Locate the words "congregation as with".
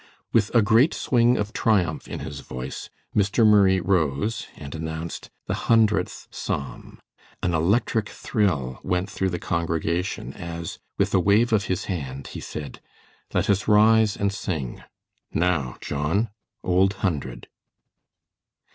9.37-11.13